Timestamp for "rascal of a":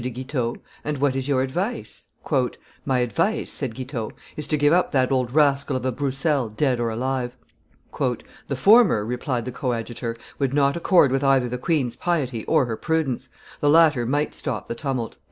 5.29-5.91